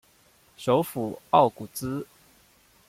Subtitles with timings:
[0.57, 2.07] 首府奥古兹。